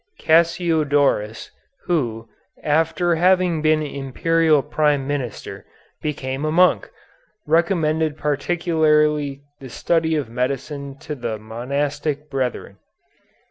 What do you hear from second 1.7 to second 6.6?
who, after having been Imperial Prime Minister, became a